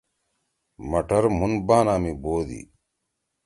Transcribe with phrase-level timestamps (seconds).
[0.89, 2.61] مٹر مُھن بانا می بودی۔